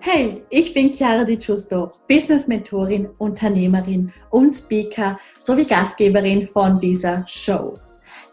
Hey, 0.00 0.42
ich 0.50 0.74
bin 0.74 0.92
Chiara 0.92 1.22
Di 1.22 1.38
Giusto, 1.38 1.92
Business-Mentorin, 2.08 3.10
Unternehmerin 3.18 4.12
und 4.30 4.50
Speaker 4.50 5.16
sowie 5.38 5.66
Gastgeberin 5.66 6.48
von 6.48 6.80
dieser 6.80 7.24
Show. 7.28 7.78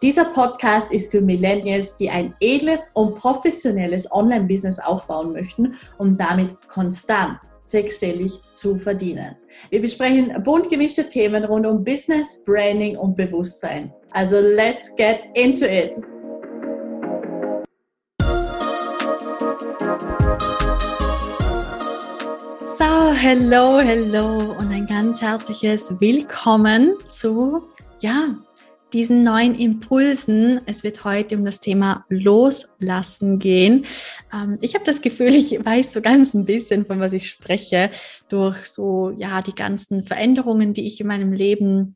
Dieser 0.01 0.25
Podcast 0.25 0.91
ist 0.91 1.11
für 1.11 1.21
Millennials, 1.21 1.95
die 1.95 2.09
ein 2.09 2.33
edles 2.39 2.89
und 2.95 3.13
professionelles 3.13 4.11
Online-Business 4.11 4.79
aufbauen 4.79 5.33
möchten, 5.33 5.75
um 5.99 6.17
damit 6.17 6.67
konstant 6.67 7.37
sechsstellig 7.63 8.33
zu 8.51 8.79
verdienen. 8.79 9.35
Wir 9.69 9.81
besprechen 9.81 10.41
bunt 10.43 10.67
gemischte 10.69 11.07
Themen 11.07 11.43
rund 11.45 11.67
um 11.67 11.83
Business, 11.83 12.43
Branding 12.43 12.97
und 12.97 13.15
Bewusstsein. 13.15 13.93
Also 14.13 14.41
let's 14.41 14.93
get 14.97 15.21
into 15.35 15.65
it! 15.65 15.95
So, 22.77 23.13
hello, 23.13 23.79
hello 23.79 24.53
und 24.59 24.69
ein 24.69 24.85
ganz 24.85 25.21
herzliches 25.21 25.95
Willkommen 26.01 26.95
zu, 27.07 27.69
ja, 28.01 28.35
diesen 28.91 29.23
neuen 29.23 29.55
Impulsen. 29.55 30.59
Es 30.65 30.83
wird 30.83 31.05
heute 31.05 31.37
um 31.37 31.45
das 31.45 31.61
Thema 31.61 32.03
Loslassen 32.09 33.39
gehen. 33.39 33.85
Ähm, 34.33 34.57
ich 34.59 34.75
habe 34.75 34.83
das 34.83 35.01
Gefühl, 35.01 35.33
ich 35.33 35.63
weiß 35.63 35.93
so 35.93 36.01
ganz 36.01 36.33
ein 36.33 36.43
bisschen, 36.43 36.85
von 36.85 36.99
was 36.99 37.13
ich 37.13 37.29
spreche, 37.29 37.91
durch 38.27 38.65
so, 38.65 39.11
ja, 39.15 39.41
die 39.41 39.55
ganzen 39.55 40.03
Veränderungen, 40.03 40.73
die 40.73 40.85
ich 40.85 40.99
in 40.99 41.07
meinem 41.07 41.31
Leben 41.31 41.95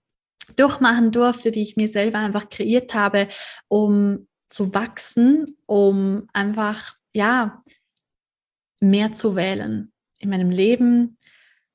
durchmachen 0.56 1.12
durfte, 1.12 1.52
die 1.52 1.62
ich 1.62 1.76
mir 1.76 1.88
selber 1.88 2.20
einfach 2.20 2.50
kreiert 2.50 2.94
habe, 2.94 3.28
um 3.68 4.28
zu 4.50 4.74
wachsen, 4.74 5.58
um 5.66 6.28
einfach, 6.34 6.96
ja, 7.14 7.64
mehr 8.80 9.12
zu 9.12 9.36
wählen 9.36 9.92
in 10.20 10.30
meinem 10.30 10.50
Leben, 10.50 11.18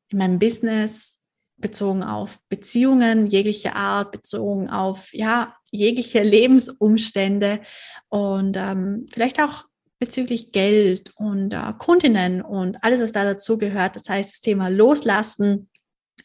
in 0.08 0.18
meinem 0.18 0.38
Business, 0.38 1.20
bezogen 1.60 2.02
auf 2.02 2.38
Beziehungen 2.48 3.26
jeglicher 3.26 3.76
Art, 3.76 4.12
bezogen 4.12 4.70
auf 4.70 5.12
ja 5.12 5.54
jegliche 5.70 6.22
Lebensumstände 6.22 7.60
und 8.08 8.56
ähm, 8.56 9.06
vielleicht 9.10 9.40
auch 9.40 9.64
bezüglich 9.98 10.52
Geld 10.52 11.12
und 11.16 11.52
äh, 11.52 11.72
Kundinnen 11.78 12.40
und 12.40 12.82
alles, 12.82 13.02
was 13.02 13.12
da 13.12 13.24
dazu 13.24 13.58
gehört. 13.58 13.96
Das 13.96 14.08
heißt, 14.08 14.32
das 14.32 14.40
Thema 14.40 14.68
Loslassen 14.68 15.68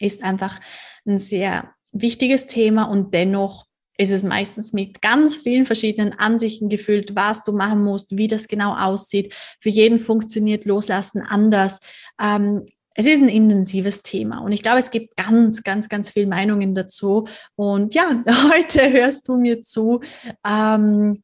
ist 0.00 0.22
einfach 0.22 0.58
ein 1.06 1.18
sehr 1.18 1.75
wichtiges 2.02 2.46
Thema 2.46 2.84
und 2.84 3.14
dennoch 3.14 3.66
ist 3.98 4.10
es 4.10 4.22
meistens 4.22 4.72
mit 4.72 5.00
ganz 5.00 5.36
vielen 5.36 5.64
verschiedenen 5.64 6.12
Ansichten 6.12 6.68
gefüllt, 6.68 7.16
was 7.16 7.44
du 7.44 7.52
machen 7.52 7.82
musst, 7.82 8.16
wie 8.16 8.28
das 8.28 8.48
genau 8.48 8.74
aussieht. 8.76 9.34
Für 9.60 9.70
jeden 9.70 9.98
funktioniert 9.98 10.64
Loslassen 10.64 11.22
anders. 11.22 11.80
Ähm, 12.20 12.66
es 12.94 13.06
ist 13.06 13.20
ein 13.20 13.28
intensives 13.28 14.02
Thema 14.02 14.38
und 14.38 14.52
ich 14.52 14.62
glaube, 14.62 14.78
es 14.78 14.90
gibt 14.90 15.16
ganz, 15.16 15.62
ganz, 15.62 15.88
ganz 15.88 16.10
viele 16.10 16.26
Meinungen 16.26 16.74
dazu. 16.74 17.26
Und 17.54 17.94
ja, 17.94 18.22
heute 18.52 18.90
hörst 18.90 19.28
du 19.28 19.36
mir 19.36 19.62
zu, 19.62 20.00
ähm, 20.46 21.22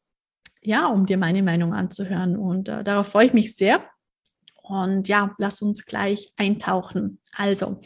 ja, 0.61 0.87
um 0.87 1.05
dir 1.05 1.17
meine 1.17 1.43
Meinung 1.43 1.73
anzuhören. 1.73 2.37
Und 2.37 2.69
äh, 2.69 2.83
darauf 2.83 3.07
freue 3.07 3.25
ich 3.25 3.33
mich 3.33 3.55
sehr. 3.55 3.83
Und 4.61 5.07
ja, 5.07 5.33
lass 5.37 5.61
uns 5.61 5.85
gleich 5.85 6.31
eintauchen. 6.37 7.19
Also, 7.35 7.81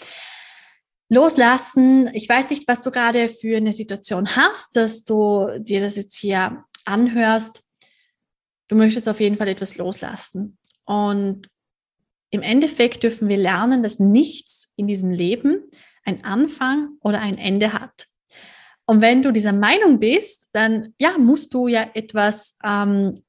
loslassen. 1.10 2.10
Ich 2.14 2.28
weiß 2.28 2.50
nicht, 2.50 2.68
was 2.68 2.82
du 2.82 2.92
gerade 2.92 3.30
für 3.30 3.58
eine 3.58 3.74
Situation 3.74 4.36
hast, 4.36 4.76
dass 4.76 5.04
du 5.04 5.48
dir 5.60 5.82
das 5.82 5.96
jetzt 5.96 6.16
hier 6.16 6.64
anhörst. 6.86 7.64
Du 8.68 8.76
möchtest 8.76 9.08
auf 9.08 9.20
jeden 9.20 9.38
Fall 9.38 9.48
etwas 9.48 9.78
loslassen. 9.78 10.58
Und 10.86 11.48
im 12.30 12.42
Endeffekt 12.42 13.04
dürfen 13.04 13.30
wir 13.30 13.38
lernen, 13.38 13.84
dass 13.84 14.00
nichts 14.00 14.70
in 14.76 14.88
diesem 14.88 15.12
Leben 15.12 15.64
ein 16.04 16.26
Anfang 16.26 16.98
oder 17.02 17.20
ein 17.22 17.38
Ende 17.38 17.74
hat. 17.74 18.08
Und 18.86 19.02
wenn 19.02 19.22
du 19.22 19.32
dieser 19.32 19.54
Meinung 19.54 20.00
bist, 20.00 20.50
dann 20.54 20.94
ja, 21.00 21.18
musst 21.18 21.54
du 21.54 21.68
ja 21.68 21.90
etwas 21.94 22.58
ähm, 22.64 23.24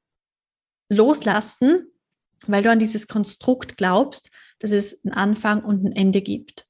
loslassen, 0.88 1.87
weil 2.47 2.62
du 2.62 2.71
an 2.71 2.78
dieses 2.78 3.09
Konstrukt 3.09 3.77
glaubst, 3.77 4.31
dass 4.61 4.71
es 4.71 5.05
einen 5.05 5.15
Anfang 5.15 5.65
und 5.65 5.84
ein 5.84 5.93
Ende 5.93 6.22
gibt 6.22 6.68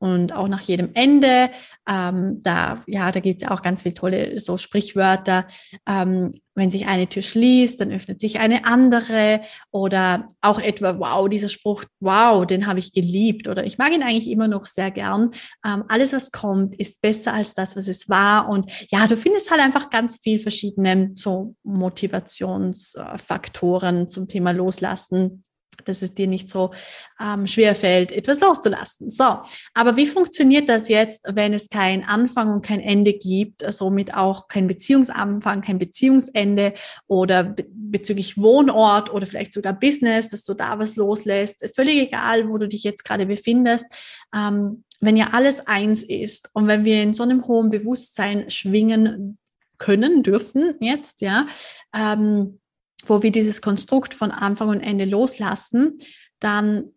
und 0.00 0.32
auch 0.32 0.48
nach 0.48 0.62
jedem 0.62 0.90
Ende. 0.94 1.50
Ähm, 1.86 2.40
da, 2.42 2.82
ja, 2.86 3.12
da 3.12 3.20
gibt 3.20 3.42
es 3.42 3.48
auch 3.48 3.60
ganz 3.60 3.82
viele 3.82 3.92
tolle 3.94 4.40
so 4.40 4.56
Sprichwörter. 4.56 5.46
Ähm, 5.86 6.32
wenn 6.54 6.70
sich 6.70 6.86
eine 6.86 7.06
Tür 7.06 7.20
schließt, 7.22 7.78
dann 7.80 7.92
öffnet 7.92 8.18
sich 8.18 8.40
eine 8.40 8.64
andere. 8.64 9.42
Oder 9.70 10.26
auch 10.40 10.58
etwa, 10.58 10.98
wow, 10.98 11.28
dieser 11.28 11.50
Spruch, 11.50 11.84
wow, 12.00 12.46
den 12.46 12.66
habe 12.66 12.78
ich 12.78 12.94
geliebt. 12.94 13.46
Oder 13.46 13.66
ich 13.66 13.76
mag 13.76 13.92
ihn 13.92 14.02
eigentlich 14.02 14.30
immer 14.30 14.48
noch 14.48 14.64
sehr 14.64 14.90
gern. 14.90 15.32
Ähm, 15.66 15.84
alles, 15.88 16.14
was 16.14 16.32
kommt, 16.32 16.76
ist 16.76 17.02
besser 17.02 17.34
als 17.34 17.52
das, 17.54 17.76
was 17.76 17.86
es 17.86 18.08
war. 18.08 18.48
Und 18.48 18.70
ja, 18.90 19.06
du 19.06 19.18
findest 19.18 19.50
halt 19.50 19.60
einfach 19.60 19.90
ganz 19.90 20.16
viel 20.22 20.38
verschiedene 20.38 21.10
so 21.14 21.54
Motivationsfaktoren 21.62 24.08
zum 24.08 24.28
Thema 24.28 24.52
Loslassen 24.52 25.44
dass 25.84 26.02
es 26.02 26.14
dir 26.14 26.26
nicht 26.26 26.50
so 26.50 26.72
ähm, 27.20 27.46
schwer 27.46 27.74
fällt, 27.74 28.12
etwas 28.12 28.40
loszulassen. 28.40 29.10
So, 29.10 29.38
aber 29.74 29.96
wie 29.96 30.06
funktioniert 30.06 30.68
das 30.68 30.88
jetzt, 30.88 31.22
wenn 31.34 31.54
es 31.54 31.68
kein 31.68 32.04
Anfang 32.04 32.52
und 32.52 32.64
kein 32.64 32.80
Ende 32.80 33.12
gibt, 33.12 33.62
somit 33.72 34.14
auch 34.14 34.48
kein 34.48 34.66
Beziehungsanfang, 34.66 35.62
kein 35.62 35.78
Beziehungsende 35.78 36.74
oder 37.06 37.44
be 37.44 37.66
bezüglich 37.90 38.38
Wohnort 38.38 39.12
oder 39.12 39.26
vielleicht 39.26 39.52
sogar 39.52 39.72
Business, 39.72 40.28
dass 40.28 40.44
du 40.44 40.54
da 40.54 40.78
was 40.78 40.94
loslässt, 40.94 41.68
völlig 41.74 41.96
egal, 41.96 42.48
wo 42.48 42.56
du 42.56 42.68
dich 42.68 42.84
jetzt 42.84 43.04
gerade 43.04 43.26
befindest. 43.26 43.86
Ähm, 44.32 44.84
wenn 45.00 45.16
ja 45.16 45.30
alles 45.32 45.66
eins 45.66 46.04
ist 46.04 46.50
und 46.52 46.68
wenn 46.68 46.84
wir 46.84 47.02
in 47.02 47.14
so 47.14 47.24
einem 47.24 47.48
hohen 47.48 47.70
Bewusstsein 47.70 48.48
schwingen 48.48 49.38
können, 49.78 50.22
dürfen 50.22 50.74
jetzt, 50.78 51.20
ja, 51.20 51.48
ähm, 51.92 52.59
wo 53.06 53.22
wir 53.22 53.32
dieses 53.32 53.62
Konstrukt 53.62 54.14
von 54.14 54.30
Anfang 54.30 54.68
und 54.68 54.80
Ende 54.80 55.04
loslassen, 55.04 55.98
dann 56.38 56.92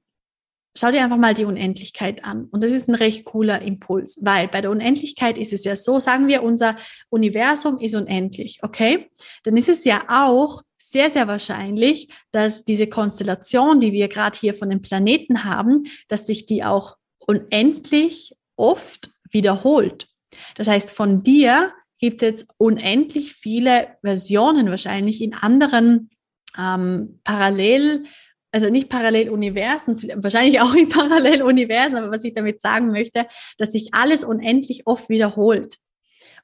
schau 0.76 0.92
dir 0.92 1.04
einfach 1.04 1.18
mal 1.18 1.34
die 1.34 1.46
Unendlichkeit 1.46 2.24
an. 2.26 2.48
Und 2.52 2.64
das 2.64 2.72
ist 2.72 2.88
ein 2.88 2.96
recht 2.96 3.26
cooler 3.26 3.62
Impuls, 3.62 4.20
weil 4.22 4.48
bei 4.48 4.62
der 4.62 4.72
Unendlichkeit 4.72 5.38
ist 5.38 5.54
es 5.54 5.64
ja 5.64 5.76
so, 5.76 6.00
sagen 6.00 6.28
wir, 6.28 6.44
unser 6.44 6.76
Universum 7.10 7.80
ist 7.80 7.96
unendlich, 7.96 8.60
okay? 8.64 9.10
Dann 9.44 9.56
ist 9.56 9.70
es 9.70 9.86
ja 9.86 10.04
auch 10.08 10.64
sehr, 10.78 11.10
sehr 11.10 11.28
wahrscheinlich, 11.28 12.10
dass 12.32 12.64
diese 12.64 12.88
Konstellation, 12.88 13.80
die 13.80 13.94
wir 13.94 14.08
gerade 14.08 14.38
hier 14.38 14.54
von 14.54 14.70
den 14.70 14.82
Planeten 14.82 15.44
haben, 15.44 15.84
dass 16.08 16.28
sich 16.28 16.46
die 16.46 16.64
auch 16.64 16.98
unendlich 17.20 18.36
oft 18.56 19.12
wiederholt. 19.32 20.08
Das 20.56 20.68
heißt, 20.68 20.92
von 20.92 21.24
dir 21.24 21.72
gibt 22.00 22.16
es 22.16 22.22
jetzt 22.22 22.48
unendlich 22.58 23.34
viele 23.34 23.98
Versionen 24.04 24.70
wahrscheinlich 24.70 25.22
in 25.22 25.34
anderen 25.34 26.10
ähm, 26.58 27.20
parallel, 27.24 28.06
also 28.52 28.70
nicht 28.70 28.90
Paralleluniversen, 28.90 30.02
wahrscheinlich 30.24 30.62
auch 30.62 30.76
in 30.76 30.88
Paralleluniversen, 30.90 31.98
aber 31.98 32.12
was 32.12 32.24
ich 32.24 32.34
damit 32.34 32.62
sagen 32.62 32.88
möchte, 32.88 33.26
dass 33.58 33.72
sich 33.72 33.94
alles 33.94 34.24
unendlich 34.24 34.86
oft 34.86 35.10
wiederholt. 35.10 35.78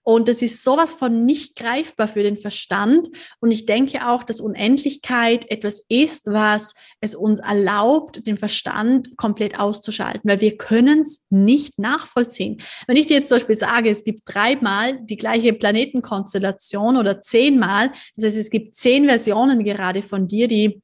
Und 0.04 0.28
das 0.28 0.42
ist 0.42 0.64
sowas 0.64 0.94
von 0.94 1.26
nicht 1.26 1.56
greifbar 1.56 2.08
für 2.08 2.24
den 2.24 2.38
Verstand. 2.38 3.10
Und 3.40 3.52
ich 3.52 3.66
denke 3.66 4.08
auch, 4.08 4.24
dass 4.24 4.42
Unendlichkeit 4.42 5.50
etwas 5.52 5.86
ist, 5.88 6.28
was 6.28 6.74
es 7.00 7.16
uns 7.16 7.40
erlaubt, 7.40 8.26
den 8.26 8.38
Verstand 8.38 9.16
komplett 9.18 9.59
auszuschalten, 9.59 10.30
weil 10.30 10.42
wir 10.42 10.58
können 10.58 11.02
es 11.02 11.22
nicht 11.30 11.78
nachvollziehen. 11.78 12.62
Wenn 12.88 12.98
ich 12.98 13.06
dir 13.06 13.18
jetzt 13.18 13.30
zum 13.30 13.38
Beispiel 13.38 13.56
sage, 13.56 13.90
es 13.90 14.04
gibt 14.04 14.22
dreimal 14.26 15.00
die 15.03 15.18
gleiche 15.18 15.53
Planetenkonstellation 15.53 16.97
oder 16.97 17.22
zehnmal, 17.22 17.91
das 18.16 18.28
heißt, 18.29 18.38
es 18.38 18.50
gibt 18.50 18.76
zehn 18.76 19.06
Versionen 19.06 19.64
gerade 19.64 20.02
von 20.02 20.28
dir, 20.28 20.47
die 20.47 20.82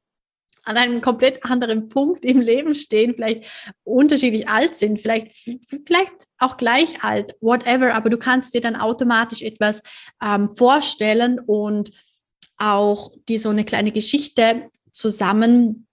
an 0.65 0.77
einem 0.77 1.01
komplett 1.01 1.45
anderen 1.45 1.87
Punkt 1.89 2.25
im 2.25 2.41
Leben 2.41 2.75
stehen, 2.75 3.13
vielleicht 3.15 3.45
unterschiedlich 3.83 4.49
alt 4.49 4.75
sind, 4.75 4.99
vielleicht, 4.99 5.31
vielleicht 5.85 6.13
auch 6.39 6.57
gleich 6.57 7.03
alt, 7.03 7.35
whatever, 7.39 7.93
aber 7.93 8.09
du 8.09 8.17
kannst 8.17 8.53
dir 8.53 8.61
dann 8.61 8.75
automatisch 8.75 9.41
etwas 9.41 9.81
ähm, 10.23 10.49
vorstellen 10.55 11.39
und 11.39 11.91
auch 12.57 13.11
dir 13.29 13.39
so 13.39 13.49
eine 13.49 13.63
kleine 13.63 13.91
Geschichte 13.91 14.69
zusammenführen, 14.91 15.85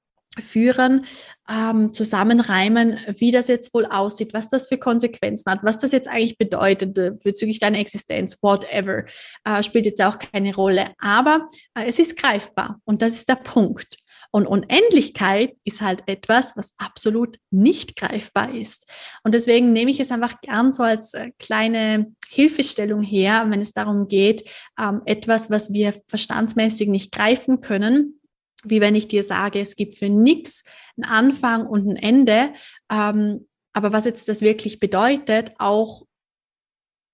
ähm, 1.51 1.93
zusammenreimen, 1.93 2.99
wie 3.19 3.33
das 3.33 3.49
jetzt 3.49 3.75
wohl 3.75 3.85
aussieht, 3.87 4.33
was 4.33 4.49
das 4.49 4.69
für 4.69 4.79
Konsequenzen 4.79 5.51
hat, 5.51 5.61
was 5.63 5.79
das 5.79 5.93
jetzt 5.93 6.09
eigentlich 6.09 6.39
bedeutet 6.39 6.97
äh, 6.99 7.11
bezüglich 7.23 7.59
deiner 7.59 7.79
Existenz, 7.79 8.39
whatever, 8.43 9.05
äh, 9.45 9.63
spielt 9.63 9.87
jetzt 9.87 10.03
auch 10.03 10.19
keine 10.19 10.55
Rolle. 10.55 10.93
Aber 10.99 11.49
äh, 11.75 11.85
es 11.87 11.99
ist 11.99 12.17
greifbar 12.17 12.81
und 12.85 13.03
das 13.03 13.15
ist 13.15 13.29
der 13.29 13.37
Punkt. 13.37 13.99
Und 14.33 14.47
Unendlichkeit 14.47 15.57
ist 15.65 15.83
halt 15.83 16.05
etwas, 16.07 16.57
was 16.57 16.73
absolut 16.79 17.39
nicht 17.51 17.97
greifbar 17.97 18.53
ist. 18.55 18.91
Und 19.23 19.35
deswegen 19.35 19.73
nehme 19.75 19.91
ich 19.91 20.01
es 20.01 20.11
einfach 20.11 20.41
gern 20.41 20.73
so 20.73 20.83
als 20.83 21.13
äh, 21.13 21.33
kleine 21.39 22.15
Hilfestellung 22.31 23.03
her, 23.03 23.47
wenn 23.51 23.61
es 23.61 23.75
darum 23.75 24.09
geht, 24.09 24.49
ähm, 24.81 25.03
etwas, 25.05 25.51
was 25.51 25.75
wir 25.75 25.95
verstandsmäßig 26.09 26.89
nicht 26.89 27.13
greifen 27.13 27.61
können, 27.61 28.21
wie 28.65 28.81
wenn 28.81 28.95
ich 28.95 29.07
dir 29.07 29.23
sage, 29.23 29.61
es 29.61 29.77
gibt 29.77 29.99
für 29.99 30.09
nichts 30.09 30.65
einen 30.97 31.11
Anfang 31.11 31.67
und 31.67 31.87
ein 31.87 31.97
Ende. 31.97 32.55
Ähm, 32.91 33.47
aber 33.75 33.93
was 33.93 34.07
jetzt 34.07 34.29
das 34.29 34.41
wirklich 34.41 34.81
bedeutet, 34.81 35.53
auch, 35.59 36.07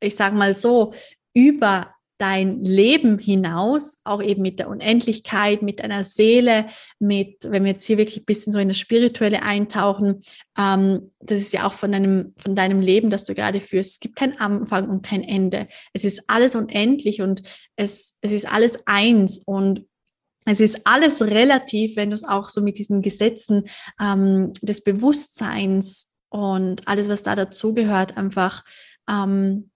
ich 0.00 0.14
sage 0.14 0.36
mal 0.36 0.54
so, 0.54 0.94
über 1.34 1.94
dein 2.18 2.62
Leben 2.62 3.18
hinaus, 3.18 3.98
auch 4.04 4.22
eben 4.22 4.42
mit 4.42 4.58
der 4.58 4.68
Unendlichkeit, 4.68 5.62
mit 5.62 5.80
deiner 5.80 6.04
Seele, 6.04 6.66
mit, 6.98 7.36
wenn 7.48 7.64
wir 7.64 7.72
jetzt 7.72 7.84
hier 7.84 7.96
wirklich 7.96 8.22
ein 8.22 8.24
bisschen 8.24 8.52
so 8.52 8.58
in 8.58 8.68
das 8.68 8.78
Spirituelle 8.78 9.42
eintauchen, 9.42 10.22
ähm, 10.58 11.12
das 11.20 11.38
ist 11.38 11.52
ja 11.52 11.66
auch 11.66 11.72
von 11.72 11.92
deinem, 11.92 12.34
von 12.38 12.56
deinem 12.56 12.80
Leben, 12.80 13.08
das 13.08 13.24
du 13.24 13.34
gerade 13.34 13.60
führst. 13.60 13.92
Es 13.92 14.00
gibt 14.00 14.16
keinen 14.16 14.38
Anfang 14.38 14.88
und 14.88 15.06
kein 15.06 15.22
Ende. 15.22 15.68
Es 15.92 16.04
ist 16.04 16.24
alles 16.26 16.54
unendlich 16.54 17.22
und 17.22 17.42
es, 17.76 18.16
es 18.20 18.32
ist 18.32 18.52
alles 18.52 18.78
eins 18.86 19.38
und 19.46 19.86
es 20.44 20.60
ist 20.60 20.86
alles 20.86 21.22
relativ, 21.22 21.96
wenn 21.96 22.10
du 22.10 22.14
es 22.14 22.24
auch 22.24 22.48
so 22.48 22.60
mit 22.60 22.78
diesen 22.78 23.02
Gesetzen 23.02 23.68
ähm, 24.00 24.52
des 24.62 24.82
Bewusstseins 24.82 26.14
und 26.30 26.88
alles, 26.88 27.08
was 27.08 27.22
da 27.22 27.34
dazugehört, 27.34 28.16
einfach 28.16 28.64
ähm, 29.08 29.70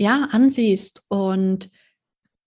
ja 0.00 0.28
ansiehst. 0.32 1.02
Und 1.08 1.70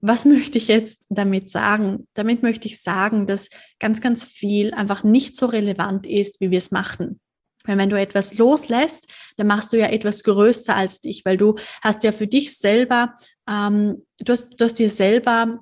was 0.01 0.25
möchte 0.25 0.57
ich 0.57 0.67
jetzt 0.67 1.05
damit 1.09 1.49
sagen? 1.49 2.07
Damit 2.13 2.43
möchte 2.43 2.67
ich 2.67 2.81
sagen, 2.81 3.27
dass 3.27 3.49
ganz, 3.79 4.01
ganz 4.01 4.25
viel 4.25 4.73
einfach 4.73 5.03
nicht 5.03 5.35
so 5.35 5.45
relevant 5.45 6.05
ist, 6.07 6.41
wie 6.41 6.51
wir 6.51 6.57
es 6.57 6.71
machen. 6.71 7.19
Weil 7.65 7.77
wenn 7.77 7.89
du 7.89 7.97
etwas 7.97 8.37
loslässt, 8.37 9.07
dann 9.37 9.47
machst 9.47 9.71
du 9.71 9.77
ja 9.77 9.87
etwas 9.87 10.23
größer 10.23 10.75
als 10.75 10.99
dich, 10.99 11.23
weil 11.23 11.37
du 11.37 11.55
hast 11.81 12.03
ja 12.03 12.11
für 12.11 12.27
dich 12.27 12.57
selber, 12.57 13.15
ähm, 13.47 14.05
du, 14.19 14.33
hast, 14.33 14.59
du 14.59 14.65
hast 14.65 14.79
dir 14.79 14.89
selber 14.89 15.59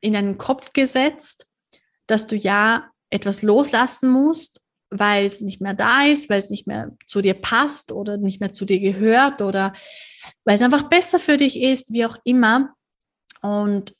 in 0.00 0.14
deinen 0.14 0.38
Kopf 0.38 0.72
gesetzt, 0.72 1.46
dass 2.06 2.26
du 2.26 2.36
ja 2.36 2.88
etwas 3.10 3.42
loslassen 3.42 4.10
musst, 4.10 4.62
weil 4.88 5.26
es 5.26 5.42
nicht 5.42 5.60
mehr 5.60 5.74
da 5.74 6.04
ist, 6.04 6.30
weil 6.30 6.38
es 6.38 6.48
nicht 6.48 6.66
mehr 6.66 6.96
zu 7.06 7.20
dir 7.20 7.34
passt 7.34 7.92
oder 7.92 8.16
nicht 8.16 8.40
mehr 8.40 8.52
zu 8.52 8.64
dir 8.64 8.80
gehört 8.80 9.42
oder 9.42 9.74
weil 10.44 10.56
es 10.56 10.62
einfach 10.62 10.84
besser 10.84 11.18
für 11.18 11.36
dich 11.36 11.60
ist, 11.60 11.92
wie 11.92 12.04
auch 12.04 12.16
immer. 12.24 12.74
Und 13.42 13.94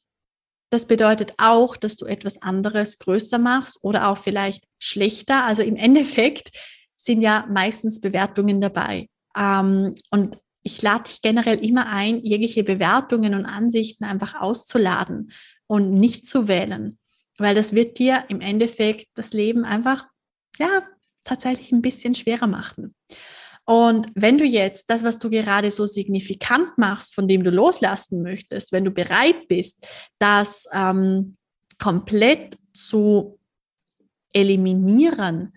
das 0.71 0.87
bedeutet 0.87 1.35
auch, 1.39 1.77
dass 1.77 1.97
du 1.97 2.07
etwas 2.07 2.43
anderes 2.43 2.99
größer 2.99 3.39
machst 3.39 3.83
oder 3.83 4.09
auch 4.09 4.19
vielleicht 4.19 4.65
schlechter. 4.79 5.45
Also 5.45 5.63
im 5.63 5.77
Endeffekt 5.77 6.53
sind 6.97 7.23
ja 7.23 7.47
meistens 7.49 8.01
Bewertungen 8.01 8.61
dabei. 8.61 9.09
Ähm, 9.37 9.95
und 10.11 10.39
ich 10.63 10.83
lade 10.83 11.05
dich 11.05 11.23
generell 11.23 11.65
immer 11.65 11.87
ein, 11.87 12.21
jegliche 12.23 12.65
Bewertungen 12.65 13.35
und 13.35 13.47
Ansichten 13.47 14.05
einfach 14.05 14.41
auszuladen 14.41 15.33
und 15.67 15.91
nicht 15.91 16.27
zu 16.27 16.49
wählen, 16.49 16.99
weil 17.39 17.55
das 17.55 17.75
wird 17.75 17.99
dir 17.99 18.25
im 18.29 18.41
Endeffekt 18.41 19.07
das 19.15 19.33
Leben 19.33 19.65
einfach, 19.65 20.07
ja, 20.59 20.83
tatsächlich 21.25 21.73
ein 21.73 21.83
bisschen 21.83 22.15
schwerer 22.15 22.47
machen. 22.47 22.95
Und 23.67 24.09
wenn 24.15 24.39
du 24.39 24.45
jetzt 24.45 24.91
das, 24.91 25.05
was 25.05 25.19
du 25.19 25.31
gerade 25.31 25.71
so 25.71 25.87
signifikant 25.87 26.77
machst, 26.77 27.15
von 27.15 27.29
dem 27.29 27.45
du 27.45 27.51
loslassen 27.51 28.23
möchtest, 28.23 28.73
wenn 28.73 28.85
du 28.85 28.91
bereit 28.91 29.47
bist, 29.49 29.87
das 30.19 30.67
ähm, 30.73 31.37
komplett 31.79 32.59
zu 32.73 33.39
eliminieren, 34.33 35.53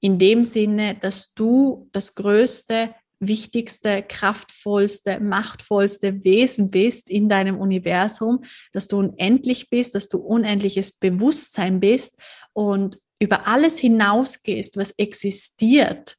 in 0.00 0.18
dem 0.18 0.44
Sinne, 0.44 0.94
dass 0.94 1.34
du 1.34 1.88
das 1.92 2.14
größte 2.14 2.94
wichtigste, 3.20 4.02
kraftvollste, 4.02 5.18
machtvollste 5.20 6.24
Wesen 6.24 6.70
bist 6.70 7.10
in 7.10 7.28
deinem 7.28 7.58
Universum, 7.58 8.44
dass 8.72 8.86
du 8.86 8.98
unendlich 8.98 9.70
bist, 9.70 9.94
dass 9.94 10.08
du 10.08 10.18
unendliches 10.18 10.92
Bewusstsein 10.92 11.80
bist 11.80 12.16
und 12.52 12.98
über 13.20 13.48
alles 13.48 13.78
hinausgehst, 13.78 14.76
was 14.76 14.92
existiert. 14.92 16.17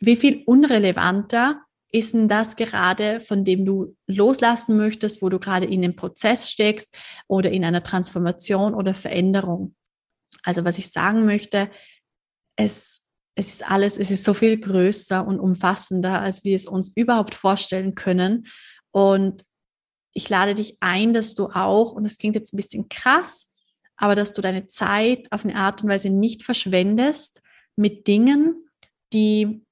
Wie 0.00 0.16
viel 0.16 0.42
unrelevanter 0.46 1.62
ist 1.90 2.14
denn 2.14 2.28
das 2.28 2.56
gerade, 2.56 3.20
von 3.20 3.44
dem 3.44 3.64
du 3.64 3.96
loslassen 4.06 4.76
möchtest, 4.76 5.22
wo 5.22 5.28
du 5.28 5.38
gerade 5.38 5.66
in 5.66 5.82
dem 5.82 5.96
Prozess 5.96 6.50
steckst 6.50 6.94
oder 7.26 7.50
in 7.50 7.64
einer 7.64 7.82
Transformation 7.82 8.74
oder 8.74 8.94
Veränderung? 8.94 9.74
Also 10.42 10.64
was 10.64 10.78
ich 10.78 10.90
sagen 10.90 11.24
möchte, 11.24 11.70
es 12.56 13.04
es 13.38 13.54
ist 13.54 13.70
alles, 13.70 13.96
es 13.96 14.10
ist 14.10 14.24
so 14.24 14.34
viel 14.34 14.58
größer 14.58 15.24
und 15.24 15.38
umfassender, 15.38 16.20
als 16.20 16.42
wir 16.42 16.56
es 16.56 16.66
uns 16.66 16.90
überhaupt 16.96 17.36
vorstellen 17.36 17.94
können. 17.94 18.48
Und 18.90 19.44
ich 20.12 20.28
lade 20.28 20.54
dich 20.54 20.76
ein, 20.80 21.12
dass 21.12 21.36
du 21.36 21.46
auch, 21.46 21.92
und 21.92 22.02
das 22.02 22.18
klingt 22.18 22.34
jetzt 22.34 22.52
ein 22.52 22.56
bisschen 22.56 22.88
krass, 22.88 23.48
aber 23.96 24.16
dass 24.16 24.32
du 24.32 24.42
deine 24.42 24.66
Zeit 24.66 25.30
auf 25.30 25.44
eine 25.44 25.54
Art 25.54 25.84
und 25.84 25.88
Weise 25.88 26.10
nicht 26.10 26.42
verschwendest 26.42 27.40
mit 27.76 28.08
Dingen, 28.08 28.68
die 29.12 29.64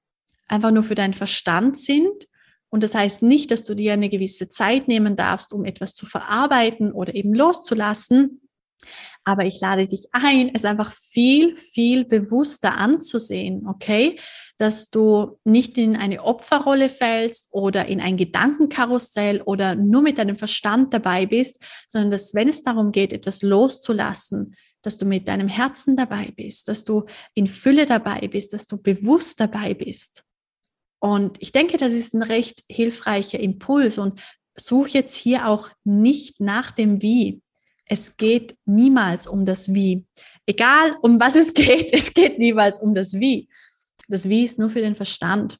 einfach 0.47 0.71
nur 0.71 0.83
für 0.83 0.95
deinen 0.95 1.13
Verstand 1.13 1.77
sind. 1.77 2.27
Und 2.69 2.83
das 2.83 2.95
heißt 2.95 3.21
nicht, 3.21 3.51
dass 3.51 3.63
du 3.63 3.75
dir 3.75 3.93
eine 3.93 4.09
gewisse 4.09 4.49
Zeit 4.49 4.87
nehmen 4.87 5.15
darfst, 5.15 5.53
um 5.53 5.65
etwas 5.65 5.95
zu 5.95 6.05
verarbeiten 6.05 6.91
oder 6.91 7.15
eben 7.15 7.33
loszulassen, 7.33 8.41
aber 9.27 9.45
ich 9.45 9.59
lade 9.59 9.89
dich 9.89 10.07
ein, 10.13 10.51
es 10.53 10.63
einfach 10.63 10.93
viel, 10.93 11.57
viel 11.57 12.05
bewusster 12.05 12.77
anzusehen, 12.77 13.67
okay? 13.67 14.17
Dass 14.57 14.89
du 14.89 15.37
nicht 15.43 15.77
in 15.77 15.97
eine 15.97 16.23
Opferrolle 16.23 16.89
fällst 16.89 17.49
oder 17.51 17.87
in 17.87 17.99
ein 17.99 18.15
Gedankenkarussell 18.15 19.41
oder 19.41 19.75
nur 19.75 20.01
mit 20.01 20.17
deinem 20.17 20.37
Verstand 20.37 20.93
dabei 20.93 21.25
bist, 21.25 21.61
sondern 21.89 22.11
dass, 22.11 22.33
wenn 22.35 22.47
es 22.47 22.63
darum 22.63 22.93
geht, 22.93 23.11
etwas 23.11 23.41
loszulassen, 23.41 24.55
dass 24.81 24.97
du 24.97 25.05
mit 25.05 25.27
deinem 25.27 25.49
Herzen 25.49 25.97
dabei 25.97 26.31
bist, 26.33 26.69
dass 26.69 26.85
du 26.85 27.03
in 27.33 27.47
Fülle 27.47 27.85
dabei 27.85 28.29
bist, 28.29 28.53
dass 28.53 28.65
du 28.65 28.81
bewusst 28.81 29.41
dabei 29.41 29.73
bist. 29.73 30.23
Und 30.99 31.37
ich 31.39 31.51
denke, 31.51 31.77
das 31.77 31.93
ist 31.93 32.13
ein 32.13 32.23
recht 32.23 32.63
hilfreicher 32.67 33.39
Impuls 33.39 33.97
und 33.97 34.19
such 34.55 34.87
jetzt 34.89 35.15
hier 35.15 35.47
auch 35.47 35.69
nicht 35.83 36.39
nach 36.39 36.71
dem 36.71 37.01
Wie, 37.01 37.41
es 37.85 38.17
geht 38.17 38.57
niemals 38.65 39.27
um 39.27 39.45
das 39.45 39.73
Wie. 39.73 40.05
Egal 40.45 40.95
um 41.01 41.19
was 41.19 41.35
es 41.35 41.53
geht, 41.53 41.93
es 41.93 42.13
geht 42.13 42.39
niemals 42.39 42.79
um 42.79 42.93
das 42.93 43.13
Wie. 43.13 43.47
Das 44.07 44.29
Wie 44.29 44.45
ist 44.45 44.59
nur 44.59 44.69
für 44.69 44.81
den 44.81 44.95
Verstand. 44.95 45.57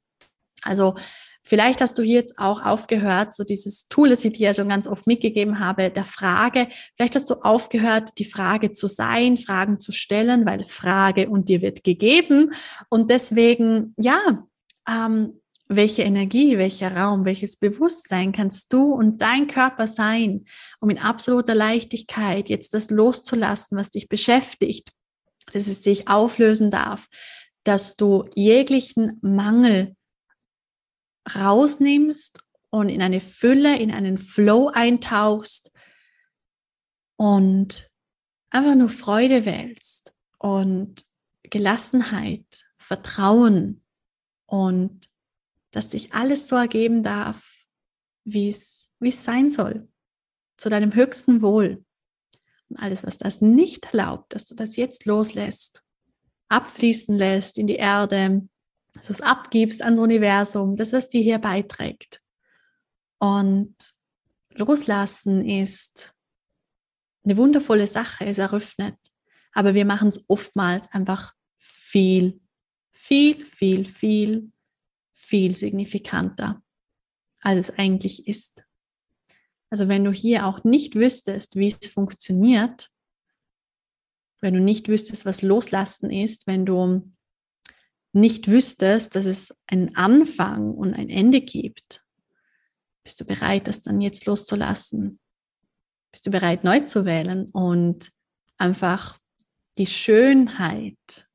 Also 0.63 0.95
vielleicht 1.43 1.81
hast 1.81 1.97
du 1.97 2.01
hier 2.01 2.15
jetzt 2.15 2.37
auch 2.39 2.65
aufgehört, 2.65 3.33
so 3.33 3.43
dieses 3.43 3.87
Tool, 3.87 4.09
das 4.09 4.25
ich 4.25 4.33
dir 4.33 4.47
ja 4.47 4.53
schon 4.53 4.69
ganz 4.69 4.87
oft 4.87 5.07
mitgegeben 5.07 5.59
habe, 5.59 5.89
der 5.89 6.03
Frage. 6.03 6.67
Vielleicht 6.95 7.15
hast 7.15 7.29
du 7.29 7.35
aufgehört, 7.35 8.17
die 8.17 8.25
Frage 8.25 8.73
zu 8.73 8.87
sein, 8.87 9.37
Fragen 9.37 9.79
zu 9.79 9.91
stellen, 9.91 10.45
weil 10.45 10.65
Frage 10.65 11.29
und 11.29 11.49
dir 11.49 11.61
wird 11.61 11.83
gegeben. 11.83 12.51
Und 12.89 13.09
deswegen, 13.09 13.94
ja, 13.97 14.47
ähm, 14.87 15.41
welche 15.69 16.03
Energie, 16.03 16.57
welcher 16.57 16.95
Raum, 16.95 17.25
welches 17.25 17.57
Bewusstsein 17.57 18.31
kannst 18.31 18.71
du 18.71 18.94
und 18.94 19.21
dein 19.21 19.47
Körper 19.47 19.87
sein, 19.87 20.45
um 20.79 20.89
in 20.89 20.97
absoluter 20.97 21.56
Leichtigkeit 21.56 22.49
jetzt 22.49 22.73
das 22.73 22.89
loszulassen, 22.89 23.77
was 23.77 23.89
dich 23.89 24.07
beschäftigt, 24.07 24.91
dass 25.51 25.67
es 25.67 25.83
sich 25.83 26.07
auflösen 26.07 26.71
darf, 26.71 27.07
dass 27.63 27.97
du 27.97 28.29
jeglichen 28.33 29.19
Mangel 29.21 29.95
rausnimmst 31.35 32.39
und 32.69 32.87
in 32.87 33.01
eine 33.01 33.19
Fülle, 33.19 33.77
in 33.77 33.91
einen 33.91 34.17
Flow 34.17 34.69
eintauchst 34.73 35.71
und 37.17 37.89
einfach 38.49 38.75
nur 38.75 38.89
Freude 38.89 39.45
wählst 39.45 40.13
und 40.37 41.03
Gelassenheit, 41.44 42.65
Vertrauen 42.77 43.83
und 44.47 45.07
dass 45.71 45.92
sich 45.92 46.13
alles 46.13 46.47
so 46.47 46.56
ergeben 46.56 47.04
darf, 47.04 47.66
wie 48.23 48.49
es, 48.49 48.89
sein 48.99 49.51
soll, 49.51 49.87
zu 50.57 50.69
deinem 50.69 50.95
höchsten 50.95 51.42
Wohl. 51.42 51.85
Und 52.69 52.77
alles, 52.77 53.06
was 53.06 53.18
das 53.18 53.42
nicht 53.42 53.85
erlaubt, 53.94 54.33
dass 54.33 54.45
du 54.45 54.56
das 54.56 54.75
jetzt 54.75 55.06
loslässt, 55.06 55.83
abfließen 56.49 57.18
lässt 57.18 57.57
in 57.57 57.68
die 57.68 57.75
Erde, 57.75 58.47
dass 58.94 59.07
du 59.07 59.13
es 59.13 59.21
abgibst 59.21 59.81
ans 59.81 59.99
Universum, 59.99 60.75
das, 60.75 60.94
was 60.94 61.07
dir 61.07 61.21
hier 61.21 61.37
beiträgt. 61.37 62.21
Und 63.19 63.75
loslassen 64.49 65.47
ist 65.47 66.13
eine 67.23 67.37
wundervolle 67.37 67.87
Sache, 67.87 68.25
es 68.25 68.37
eröffnet. 68.37 68.97
Aber 69.54 69.73
wir 69.73 69.85
machen 69.85 70.07
es 70.09 70.25
oftmals 70.27 70.92
einfach 70.92 71.33
viel, 71.57 72.39
viel, 72.97 73.45
viel, 73.45 73.85
viel 73.85 74.51
viel 75.27 75.56
signifikanter, 75.57 76.63
als 77.42 77.68
es 77.69 77.77
eigentlich 77.77 78.27
ist. 78.27 78.63
Also 79.69 79.89
wenn 79.89 80.06
du 80.06 80.13
hier 80.13 80.45
auch 80.45 80.63
nicht 80.63 80.95
wüsstest, 80.95 81.57
wie 81.57 81.68
es 81.68 81.89
funktioniert, 81.89 82.89
wenn 84.39 84.54
du 84.54 84.61
nicht 84.61 84.87
wüsstest, 84.87 85.25
was 85.25 85.42
Loslassen 85.42 86.11
ist, 86.11 86.47
wenn 86.47 86.66
du 86.66 87.11
nicht 88.13 88.47
wüsstest, 88.47 89.16
dass 89.16 89.25
es 89.25 89.54
einen 89.66 89.95
Anfang 89.97 90.71
und 90.71 90.94
ein 90.94 91.09
Ende 91.09 91.42
gibt, 91.42 92.06
Bist 93.04 93.21
du 93.21 93.25
bereit, 93.25 93.68
das 93.68 93.81
dann 93.81 94.01
jetzt 94.01 94.25
loszulassen? 94.25 95.19
Bist 96.11 96.25
du 96.25 96.31
bereit, 96.31 96.63
neu 96.63 96.81
zu 96.81 97.06
wählen 97.06 97.49
und 97.51 98.11
einfach 98.57 99.18
die 99.77 99.85
Schönheit, 99.85 101.30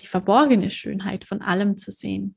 die 0.00 0.06
verborgene 0.06 0.70
Schönheit 0.70 1.24
von 1.24 1.42
allem 1.42 1.76
zu 1.76 1.90
sehen? 1.90 2.34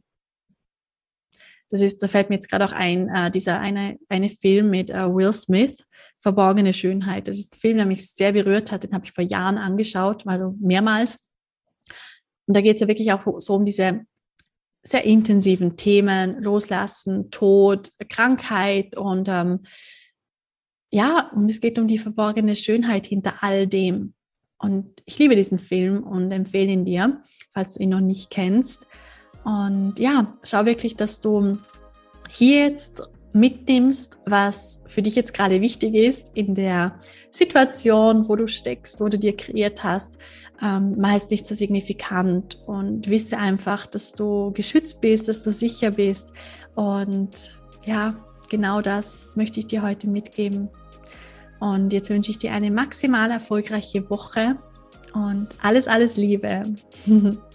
Das 1.70 1.82
ist, 1.82 2.03
da 2.03 2.08
fällt 2.08 2.29
mir 2.29 2.36
jetzt 2.36 2.50
gerade 2.50 2.65
auch 2.65 2.72
ein, 2.72 3.10
äh, 3.10 3.32
dieser 3.32 3.60
eine, 3.60 3.98
eine 4.08 4.29
Film 4.29 4.70
mit 4.70 4.89
äh, 4.91 5.12
Will 5.12 5.34
Smith, 5.34 5.84
Verborgene 6.20 6.74
Schönheit. 6.74 7.27
Das 7.27 7.38
ist 7.38 7.55
ein 7.55 7.60
Film, 7.60 7.77
der 7.77 7.86
mich 7.86 8.12
sehr 8.12 8.32
berührt 8.32 8.72
hat. 8.72 8.84
Den 8.84 8.93
habe 8.93 9.05
ich 9.05 9.12
vor 9.12 9.24
Jahren 9.24 9.58
angeschaut, 9.58 10.25
also 10.27 10.55
mehrmals. 10.60 11.27
Und 12.46 12.55
da 12.55 12.62
geht 12.62 12.75
es 12.75 12.82
ja 12.82 12.88
wirklich 12.88 13.12
auch 13.12 13.25
so 13.39 13.55
um 13.55 13.65
diese 13.65 14.05
sehr 14.84 15.03
intensiven 15.03 15.75
Themen, 15.75 16.41
Loslassen, 16.41 17.32
Tod, 17.32 17.91
Krankheit 18.10 18.98
und 18.98 19.27
ähm, 19.29 19.62
ja, 20.91 21.32
und 21.34 21.50
es 21.50 21.60
geht 21.60 21.79
um 21.79 21.88
die 21.88 21.98
verborgene 21.98 22.55
Schönheit 22.55 23.08
hinter 23.08 23.41
all 23.41 23.65
dem. 23.65 24.13
Und 24.58 25.02
ich 25.06 25.20
liebe 25.20 25.36
diesen 25.36 25.60
Film 25.60 26.04
und 26.04 26.32
empfehle 26.32 26.72
ihn 26.72 26.86
dir, 26.86 27.22
falls 27.54 27.74
du 27.76 27.84
ihn 27.84 27.90
noch 27.90 28.00
nicht 28.00 28.30
kennst. 28.30 28.88
Und 29.44 30.00
ja, 30.00 30.32
schau 30.44 30.66
wirklich, 30.66 30.96
dass 30.96 31.20
du 31.20 31.58
hier 32.30 32.60
jetzt 32.60 33.04
mitnimmst, 33.34 34.20
was 34.26 34.84
für 34.88 35.02
dich 35.02 35.16
jetzt 35.16 35.34
gerade 35.34 35.60
wichtig 35.60 35.96
ist 35.96 36.32
in 36.36 36.56
der 36.56 37.00
Situation, 37.32 38.30
wo 38.30 38.36
du 38.36 38.48
steckst, 38.48 39.02
wo 39.02 39.10
du 39.10 39.18
dir 39.18 39.36
kreiert 39.36 39.84
hast, 39.84 40.20
ähm, 40.62 40.96
meist 41.00 41.32
nicht 41.32 41.48
so 41.48 41.56
signifikant 41.56 42.62
und 42.68 43.10
wisse 43.10 43.38
einfach, 43.38 43.88
dass 43.88 44.14
du 44.14 44.52
geschützt 44.54 45.02
bist, 45.02 45.28
dass 45.28 45.44
du 45.44 45.52
sicher 45.52 45.92
bist 45.92 46.32
und 46.76 47.60
ja, 47.86 48.16
genau 48.50 48.82
das 48.82 49.30
möchte 49.36 49.60
ich 49.60 49.68
dir 49.68 49.82
heute 49.82 50.08
mitgeben. 50.08 50.70
Und 51.63 51.93
jetzt 51.93 52.10
wünsche 52.10 52.29
ich 52.29 52.38
dir 52.39 52.51
eine 52.51 52.70
maximal 52.72 53.32
erfolgreiche 53.32 54.10
Woche 54.10 54.58
und 55.13 55.48
alles, 55.62 55.88
alles 55.88 56.17
Liebe. 56.17 56.63